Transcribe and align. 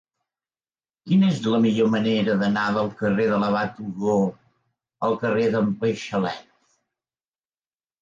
Quina 1.11 1.29
és 1.33 1.41
la 1.55 1.59
millor 1.65 1.91
manera 1.97 2.39
d'anar 2.41 2.65
del 2.79 2.91
carrer 3.03 3.29
de 3.35 3.39
l'Abat 3.45 3.79
Odó 3.93 4.19
al 5.11 5.17
carrer 5.23 5.49
d'en 5.57 5.73
Paixalet? 5.87 6.47